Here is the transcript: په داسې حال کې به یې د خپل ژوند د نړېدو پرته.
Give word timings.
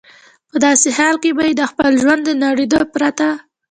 په 0.49 0.55
داسې 0.65 0.87
حال 0.97 1.15
کې 1.23 1.31
به 1.37 1.43
یې 1.47 1.53
د 1.57 1.61
خپل 1.71 1.91
ژوند 2.01 2.21
د 2.25 2.29
نړېدو 2.43 2.79
پرته. 2.93 3.27